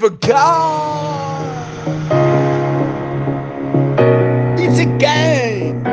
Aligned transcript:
God. 0.00 1.42
It's 4.58 4.78
a 4.78 4.86
game. 4.98 5.84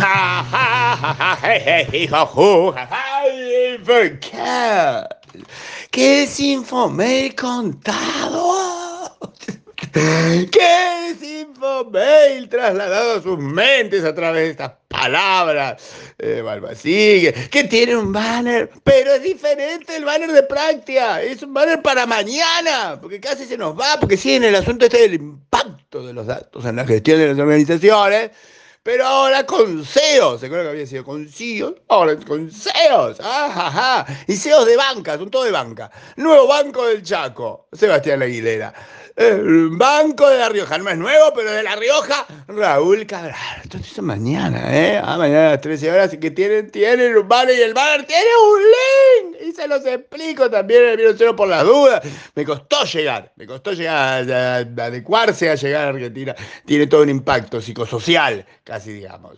Ha 0.00 0.34
ha 2.76 3.26
Evercast. 3.74 5.08
¿Qué 5.90 6.22
es 6.22 6.40
Infomail 6.40 7.34
contado? 7.34 8.54
¿Qué 9.92 10.97
es 11.80 11.86
Infomail 11.86 12.48
trasladado 12.48 13.18
a 13.18 13.22
sus 13.22 13.38
mentes 13.38 14.04
a 14.04 14.14
través 14.14 14.44
de 14.44 14.50
estas 14.50 14.72
palabras? 14.88 15.82
Eh, 16.18 16.42
sigue, 16.74 17.32
que 17.50 17.64
tiene 17.64 17.96
un 17.96 18.12
banner, 18.12 18.70
pero 18.84 19.12
es 19.12 19.22
diferente 19.22 19.96
el 19.96 20.04
banner 20.04 20.32
de 20.32 20.42
práctica. 20.42 21.22
Es 21.22 21.42
un 21.42 21.54
banner 21.54 21.82
para 21.82 22.06
mañana, 22.06 22.98
porque 23.00 23.20
casi 23.20 23.44
se 23.44 23.56
nos 23.56 23.78
va, 23.78 23.98
porque 24.00 24.16
sigue 24.16 24.36
en 24.36 24.44
el 24.44 24.54
asunto 24.54 24.86
este 24.86 25.02
del 25.02 25.14
impacto 25.14 26.06
de 26.06 26.12
los 26.12 26.26
datos 26.26 26.64
en 26.64 26.76
la 26.76 26.86
gestión 26.86 27.18
de 27.18 27.28
las 27.28 27.38
organizaciones. 27.38 28.30
Pero 28.88 29.04
ahora 29.04 29.44
con 29.44 29.84
SEO, 29.84 30.38
¿se 30.38 30.46
acuerdan 30.46 30.68
que 30.68 30.70
había 30.70 30.86
sido 30.86 31.04
con 31.04 31.28
CEOs? 31.28 31.74
Ahora 31.88 32.16
con 32.16 32.50
SEOs, 32.50 33.20
ajá, 33.20 34.06
y 34.26 34.34
SEOs 34.34 34.64
de 34.64 34.78
banca, 34.78 35.18
son 35.18 35.30
todo 35.30 35.44
de 35.44 35.50
banca. 35.50 35.90
Nuevo 36.16 36.46
Banco 36.46 36.86
del 36.86 37.02
Chaco, 37.02 37.68
Sebastián 37.72 38.22
Aguilera. 38.22 38.72
El 39.18 39.70
Banco 39.70 40.30
de 40.30 40.38
La 40.38 40.48
Rioja, 40.48 40.78
no 40.78 40.88
es 40.88 40.96
nuevo, 40.96 41.32
pero 41.34 41.50
de 41.50 41.64
La 41.64 41.74
Rioja, 41.74 42.24
Raúl 42.46 43.04
Cabral. 43.04 43.34
Entonces 43.64 43.90
es 43.90 43.98
mañana, 43.98 44.62
¿eh? 44.70 45.00
Ah, 45.02 45.18
mañana 45.18 45.48
a 45.48 45.50
las 45.54 45.60
13 45.60 45.90
horas, 45.90 46.14
y 46.14 46.18
que 46.18 46.30
tienen, 46.30 46.70
tienen 46.70 47.16
un 47.16 47.26
banner 47.26 47.58
y 47.58 47.62
el 47.62 47.74
banner 47.74 48.06
tiene 48.06 48.28
un 48.52 48.60
link. 48.60 49.27
Los 49.68 49.84
explico 49.84 50.50
también 50.50 50.98
el 50.98 51.16
cero 51.16 51.36
por 51.36 51.48
las 51.48 51.64
dudas. 51.64 52.02
Me 52.34 52.44
costó 52.44 52.84
llegar, 52.84 53.32
me 53.36 53.46
costó 53.46 53.72
llegar 53.72 54.30
a, 54.30 54.56
adecuarse 54.56 55.50
a 55.50 55.54
llegar 55.54 55.86
a 55.86 55.88
Argentina. 55.90 56.34
Tiene 56.64 56.86
todo 56.86 57.02
un 57.02 57.10
impacto 57.10 57.60
psicosocial, 57.60 58.44
casi 58.64 58.92
digamos, 58.92 59.36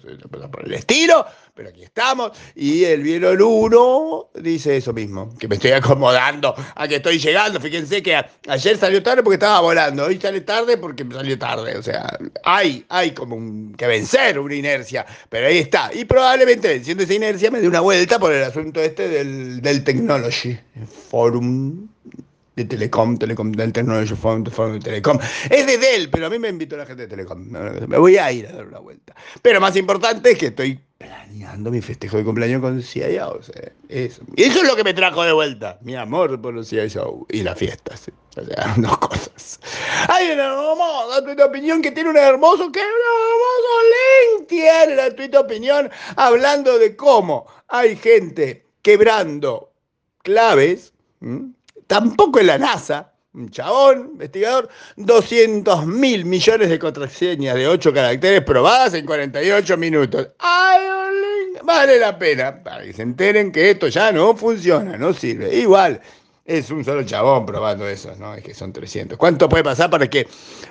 por 0.50 0.64
el 0.64 0.74
estilo, 0.74 1.26
pero 1.54 1.68
aquí 1.68 1.82
estamos. 1.82 2.32
Y 2.54 2.84
el 2.84 3.02
Vieron 3.02 3.40
1 3.40 4.30
dice 4.36 4.76
eso 4.76 4.92
mismo, 4.92 5.36
que 5.38 5.48
me 5.48 5.56
estoy 5.56 5.72
acomodando 5.72 6.54
a 6.74 6.88
que 6.88 6.96
estoy 6.96 7.18
llegando. 7.18 7.60
Fíjense 7.60 8.02
que 8.02 8.18
ayer 8.48 8.78
salió 8.78 9.02
tarde 9.02 9.22
porque 9.22 9.34
estaba 9.34 9.60
volando, 9.60 10.04
hoy 10.04 10.20
sale 10.20 10.40
tarde 10.42 10.76
porque 10.76 11.04
salió 11.12 11.38
tarde. 11.38 11.76
O 11.76 11.82
sea, 11.82 12.18
hay, 12.44 12.84
hay 12.88 13.12
como 13.12 13.36
un, 13.36 13.74
que 13.74 13.86
vencer 13.86 14.38
una 14.38 14.54
inercia, 14.54 15.04
pero 15.28 15.48
ahí 15.48 15.58
está. 15.58 15.90
Y 15.92 16.04
probablemente 16.04 16.68
venciendo 16.68 17.02
esa 17.02 17.14
inercia 17.14 17.50
me 17.50 17.60
dé 17.60 17.68
una 17.68 17.80
vuelta 17.80 18.18
por 18.18 18.32
el 18.32 18.42
asunto 18.42 18.80
este 18.80 19.08
del, 19.08 19.60
del 19.60 19.84
Technology 20.20 20.58
Forum 21.08 21.88
de 22.56 22.64
Telecom, 22.64 23.16
Telecom, 23.16 23.52
del 23.52 23.72
Technology 23.72 24.14
Forum, 24.14 24.44
Forum 24.44 24.74
de 24.74 24.80
Telecom. 24.80 25.18
Es 25.48 25.66
de 25.66 25.78
Dell, 25.78 26.10
pero 26.10 26.26
a 26.26 26.30
mí 26.30 26.38
me 26.38 26.48
invitó 26.48 26.76
la 26.76 26.84
gente 26.84 27.02
de 27.02 27.08
Telecom. 27.08 27.38
Me 27.86 27.96
voy 27.96 28.18
a 28.18 28.30
ir 28.30 28.46
a 28.46 28.52
dar 28.52 28.66
una 28.66 28.80
vuelta. 28.80 29.14
Pero 29.40 29.60
más 29.60 29.76
importante 29.76 30.32
es 30.32 30.38
que 30.38 30.46
estoy 30.48 30.78
planeando 30.98 31.70
mi 31.70 31.80
festejo 31.80 32.18
de 32.18 32.24
cumpleaños 32.24 32.60
con 32.60 32.82
CIA. 32.82 33.30
Eso. 33.88 34.22
Eso 34.36 34.60
es 34.60 34.68
lo 34.68 34.76
que 34.76 34.84
me 34.84 34.92
trajo 34.92 35.22
de 35.22 35.32
vuelta. 35.32 35.78
Mi 35.80 35.94
amor 35.94 36.38
por 36.40 36.52
los 36.52 36.68
CIO 36.68 37.26
y 37.30 37.42
la 37.42 37.54
fiesta. 37.54 37.96
¿sí? 37.96 38.12
O 38.36 38.44
sea, 38.44 38.74
dos 38.76 38.98
cosas. 38.98 39.58
Hay 40.08 40.30
una 40.32 40.46
hermosa 40.46 41.24
tuita 41.24 41.46
opinión 41.46 41.80
que 41.80 41.92
tiene 41.92 42.10
un 42.10 42.18
hermoso, 42.18 42.70
que 42.70 42.80
un 42.80 44.38
link 44.38 44.48
tiene 44.48 44.96
la 44.96 45.14
tuita 45.14 45.40
opinión 45.40 45.88
hablando 46.16 46.78
de 46.78 46.94
cómo 46.94 47.46
hay 47.68 47.96
gente 47.96 48.66
quebrando 48.82 49.69
claves. 50.22 50.92
Tampoco 51.86 52.40
en 52.40 52.46
la 52.46 52.58
NASA, 52.58 53.12
un 53.34 53.50
chabón, 53.50 54.10
investigador, 54.12 54.68
200 54.96 55.86
mil 55.86 56.24
millones 56.24 56.68
de 56.68 56.78
contraseñas 56.78 57.54
de 57.54 57.68
8 57.68 57.92
caracteres 57.92 58.42
probadas 58.42 58.94
en 58.94 59.06
48 59.06 59.76
minutos. 59.76 60.28
¡Ay, 60.38 60.80
vale 61.62 61.98
la 61.98 62.18
pena! 62.18 62.62
Para 62.62 62.84
que 62.84 62.92
se 62.92 63.02
enteren 63.02 63.52
que 63.52 63.70
esto 63.70 63.88
ya 63.88 64.12
no 64.12 64.36
funciona, 64.36 64.96
no 64.96 65.12
sirve. 65.12 65.54
Igual, 65.54 66.00
es 66.44 66.70
un 66.70 66.84
solo 66.84 67.04
chabón 67.04 67.46
probando 67.46 67.86
eso, 67.88 68.14
¿no? 68.18 68.34
Es 68.34 68.42
que 68.42 68.54
son 68.54 68.72
300. 68.72 69.16
¿Cuánto 69.16 69.48
puede 69.48 69.62
pasar 69.62 69.90
para 69.90 70.08
que 70.08 70.26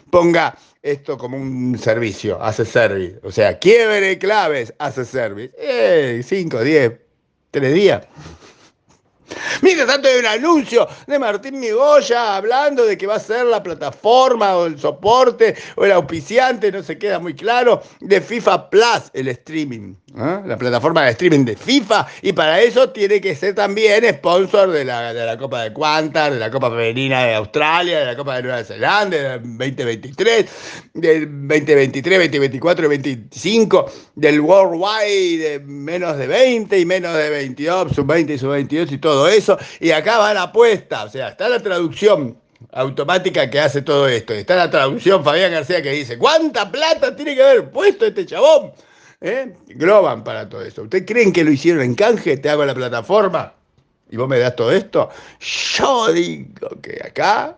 ponga 0.09 0.57
esto 0.81 1.17
como 1.17 1.37
un 1.37 1.77
servicio, 1.77 2.41
hace 2.41 2.65
service? 2.65 3.19
O 3.23 3.31
sea, 3.31 3.57
quiebre 3.59 4.17
claves, 4.17 4.73
hace 4.79 5.05
service. 5.05 5.53
Eh, 5.57 6.21
5, 6.25 6.63
10, 6.63 6.91
3 7.51 7.73
días. 7.73 8.07
Mientras 9.61 9.87
tanto 9.87 10.07
hay 10.07 10.19
un 10.19 10.25
anuncio 10.25 10.87
de 11.07 11.19
Martín 11.19 11.59
Migoya 11.59 12.35
hablando 12.37 12.85
de 12.85 12.97
que 12.97 13.07
va 13.07 13.15
a 13.15 13.19
ser 13.19 13.45
la 13.45 13.61
plataforma 13.61 14.57
o 14.57 14.65
el 14.65 14.79
soporte 14.79 15.55
o 15.75 15.85
el 15.85 15.91
auspiciante, 15.91 16.71
no 16.71 16.83
se 16.83 16.97
queda 16.97 17.19
muy 17.19 17.35
claro, 17.35 17.81
de 17.99 18.21
FIFA 18.21 18.69
Plus, 18.69 19.11
el 19.13 19.27
streaming. 19.29 19.95
¿eh? 20.17 20.41
La 20.45 20.57
plataforma 20.57 21.03
de 21.03 21.11
streaming 21.11 21.45
de 21.45 21.55
FIFA. 21.55 22.07
Y 22.21 22.33
para 22.33 22.61
eso 22.61 22.89
tiene 22.89 23.19
que 23.21 23.35
ser 23.35 23.55
también 23.55 24.03
sponsor 24.09 24.71
de 24.71 24.85
la, 24.85 25.13
de 25.13 25.25
la 25.25 25.37
Copa 25.37 25.63
de 25.63 25.73
Quantas, 25.73 26.31
de 26.31 26.39
la 26.39 26.51
Copa 26.51 26.69
Femenina 26.69 27.25
de 27.25 27.35
Australia, 27.35 27.99
de 27.99 28.05
la 28.05 28.15
Copa 28.15 28.35
de 28.37 28.43
Nueva 28.43 28.63
Zelanda, 28.63 29.17
del 29.17 29.75
2023, 29.75 30.45
del 30.93 31.25
2023, 31.47 32.19
2024 32.19 32.85
y 32.85 32.97
2025, 32.97 33.85
del 34.15 34.41
Worldwide 34.41 35.37
de 35.37 35.59
menos 35.59 36.17
de 36.17 36.27
20 36.27 36.79
y 36.79 36.85
menos 36.85 37.15
de 37.15 37.29
22, 37.29 37.93
sub 37.93 38.05
20 38.05 38.33
y 38.33 38.37
sub 38.37 38.49
22 38.51 38.91
y 38.91 38.97
todo 38.97 39.27
eso. 39.27 39.48
Y 39.79 39.91
acá 39.91 40.17
va 40.17 40.33
la 40.33 40.43
apuesta, 40.43 41.05
o 41.05 41.09
sea, 41.09 41.29
está 41.29 41.49
la 41.49 41.59
traducción 41.59 42.37
automática 42.71 43.49
que 43.49 43.59
hace 43.59 43.81
todo 43.81 44.07
esto. 44.07 44.33
Está 44.33 44.55
la 44.55 44.69
traducción 44.69 45.23
Fabián 45.23 45.51
García 45.51 45.81
que 45.81 45.91
dice, 45.91 46.17
¿cuánta 46.17 46.71
plata 46.71 47.15
tiene 47.15 47.35
que 47.35 47.43
haber 47.43 47.71
puesto 47.71 48.05
este 48.05 48.25
chabón? 48.25 48.71
¿Eh? 49.21 49.53
Globan 49.67 50.23
para 50.23 50.47
todo 50.47 50.61
eso. 50.61 50.83
¿Ustedes 50.83 51.05
creen 51.05 51.33
que 51.33 51.43
lo 51.43 51.51
hicieron 51.51 51.83
en 51.83 51.95
canje? 51.95 52.37
Te 52.37 52.49
hago 52.49 52.65
la 52.65 52.73
plataforma 52.73 53.53
y 54.09 54.17
vos 54.17 54.27
me 54.27 54.39
das 54.39 54.55
todo 54.55 54.71
esto. 54.71 55.09
Yo 55.39 56.11
digo 56.11 56.69
que 56.81 57.01
acá 57.05 57.57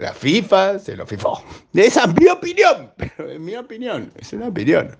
la 0.00 0.14
FIFA 0.14 0.78
se 0.78 0.96
lo 0.96 1.06
fifó. 1.06 1.42
Esa 1.74 2.04
es 2.04 2.14
mi 2.20 2.28
opinión, 2.28 2.90
pero 2.96 3.30
es 3.30 3.38
mi 3.38 3.54
opinión, 3.54 4.10
es 4.16 4.32
una 4.32 4.48
opinión. 4.48 4.96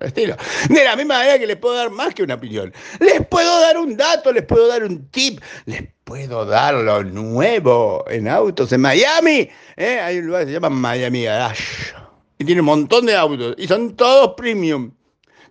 Estilo. 0.00 0.36
De 0.68 0.84
la 0.84 0.96
misma 0.96 1.18
manera 1.18 1.38
que 1.38 1.46
les 1.46 1.56
puedo 1.56 1.74
dar 1.74 1.90
más 1.90 2.14
que 2.14 2.22
una 2.22 2.34
opinión. 2.34 2.72
Les 3.00 3.26
puedo 3.26 3.60
dar 3.60 3.76
un 3.78 3.96
dato, 3.96 4.32
les 4.32 4.44
puedo 4.44 4.66
dar 4.66 4.82
un 4.82 5.08
tip, 5.10 5.40
les 5.66 5.82
puedo 6.04 6.44
dar 6.46 6.74
lo 6.74 7.04
nuevo 7.04 8.04
en 8.08 8.28
autos 8.28 8.72
en 8.72 8.80
Miami. 8.80 9.48
¿eh? 9.76 10.00
Hay 10.00 10.18
un 10.18 10.26
lugar 10.26 10.42
que 10.42 10.46
se 10.46 10.52
llama 10.54 10.70
Miami 10.70 11.24
Garage. 11.24 11.94
Y 12.38 12.44
tiene 12.44 12.62
un 12.62 12.66
montón 12.66 13.06
de 13.06 13.14
autos. 13.14 13.54
Y 13.58 13.68
son 13.68 13.94
todos 13.94 14.34
premium. 14.36 14.90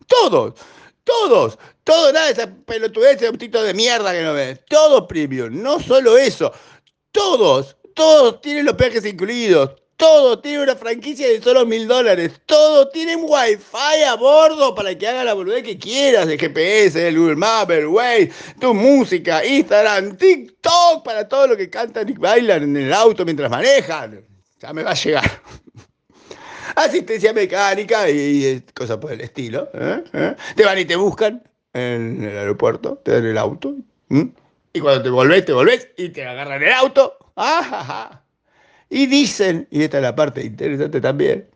Todos. 0.07 0.55
Todos, 1.03 1.59
todo, 1.83 2.13
nada 2.13 2.27
de 2.27 2.31
esa 2.31 2.47
pelotudez, 2.65 3.17
ese 3.17 3.27
autito 3.27 3.61
de 3.61 3.73
mierda 3.73 4.13
que 4.13 4.23
no 4.23 4.33
ves. 4.33 4.61
Todo 4.69 5.05
premium. 5.05 5.61
No 5.61 5.79
solo 5.79 6.17
eso. 6.17 6.53
Todos, 7.11 7.75
todos 7.93 8.41
tienen 8.41 8.65
los 8.65 8.75
peajes 8.75 9.05
incluidos. 9.05 9.71
Todo 9.95 10.39
tiene 10.39 10.63
una 10.63 10.75
franquicia 10.75 11.27
de 11.27 11.41
solo 11.41 11.65
mil 11.65 11.87
dólares. 11.87 12.33
Todo 12.45 12.89
tienen 12.89 13.19
wifi 13.21 14.03
a 14.07 14.15
bordo 14.15 14.73
para 14.73 14.97
que 14.97 15.07
haga 15.07 15.23
la 15.23 15.33
boludez 15.33 15.63
que 15.63 15.77
quieras. 15.77 16.27
El 16.27 16.39
GPS, 16.39 17.07
el 17.07 17.17
Google 17.17 17.35
Maps, 17.35 17.71
el 17.71 18.31
tu 18.59 18.73
música, 18.73 19.45
Instagram, 19.45 20.17
TikTok, 20.17 21.05
para 21.05 21.27
todo 21.27 21.47
lo 21.47 21.57
que 21.57 21.69
cantan 21.69 22.09
y 22.09 22.13
bailan 22.13 22.63
en 22.63 22.77
el 22.77 22.93
auto 22.93 23.23
mientras 23.23 23.49
manejan. 23.49 24.25
Ya 24.59 24.73
me 24.73 24.83
va 24.83 24.91
a 24.91 24.95
llegar. 24.95 25.23
Asistencia 26.75 27.31
mecánica 27.31 28.09
y, 28.09 28.47
y 28.47 28.61
cosas 28.73 28.97
por 28.97 29.11
el 29.11 29.21
estilo. 29.21 29.69
¿eh? 29.73 30.03
¿eh? 30.13 30.35
Te 30.55 30.65
van 30.65 30.79
y 30.79 30.85
te 30.85 30.95
buscan 30.95 31.43
en 31.73 32.23
el 32.23 32.37
aeropuerto, 32.37 32.99
te 33.03 33.11
dan 33.11 33.25
el 33.25 33.37
auto. 33.37 33.75
Y 34.73 34.79
cuando 34.79 35.03
te 35.03 35.09
volvés, 35.09 35.45
te 35.45 35.53
volvés 35.53 35.89
y 35.97 36.09
te 36.09 36.25
agarran 36.25 36.61
el 36.61 36.73
auto. 36.73 37.17
¡Ajaja! 37.35 38.23
Y 38.89 39.07
dicen, 39.07 39.67
y 39.71 39.83
esta 39.83 39.97
es 39.97 40.03
la 40.03 40.15
parte 40.15 40.43
interesante 40.43 41.01
también, 41.01 41.49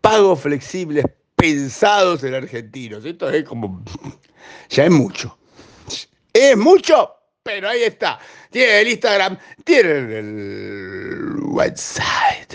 pagos 0.00 0.40
flexibles 0.40 1.04
pensados 1.34 2.22
en 2.24 2.34
argentinos. 2.34 3.04
Esto 3.04 3.30
es 3.30 3.44
como, 3.44 3.82
ya 4.68 4.84
es 4.84 4.90
mucho. 4.90 5.38
Es 6.32 6.56
mucho, 6.56 7.14
pero 7.42 7.68
ahí 7.68 7.82
está. 7.82 8.18
Tienen 8.50 8.76
el 8.76 8.88
Instagram, 8.88 9.38
tienen 9.64 10.12
el 10.12 11.36
website. 11.42 12.54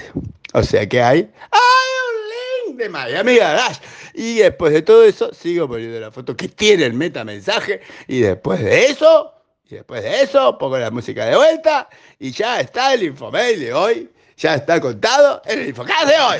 O 0.53 0.63
sea 0.63 0.87
que 0.87 1.01
hay, 1.01 1.17
hay 1.51 1.89
un 2.07 2.69
link 2.69 2.77
de 2.77 2.89
Miami 2.89 3.37
Garage. 3.37 3.81
Y 4.13 4.35
después 4.35 4.71
de 4.71 4.83
todo 4.83 5.03
eso, 5.03 5.33
sigo 5.33 5.67
poniendo 5.67 5.99
la 5.99 6.11
foto 6.11 6.37
que 6.37 6.47
tiene 6.47 6.85
el 6.85 6.93
metamensaje. 6.93 7.81
Y 8.07 8.19
después 8.19 8.61
de 8.61 8.85
eso, 8.85 9.32
y 9.73 9.77
después 9.77 10.03
de 10.03 10.21
eso, 10.21 10.55
pongo 10.57 10.77
la 10.77 10.91
música 10.91 11.25
de 11.25 11.35
vuelta 11.35 11.89
y 12.19 12.31
ya 12.31 12.59
está 12.59 12.93
el 12.93 13.03
infomail 13.03 13.59
de 13.59 13.73
hoy. 13.73 14.09
ya 14.37 14.55
está 14.55 14.79
contado 14.79 15.41
en 15.45 15.61
el 15.61 15.67
Infocast 15.69 16.07
de 16.07 16.19
hoy. 16.19 16.39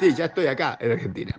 Sí, 0.00 0.14
ya 0.14 0.24
estoy 0.26 0.46
acá 0.46 0.76
en 0.80 0.92
Argentina. 0.92 1.34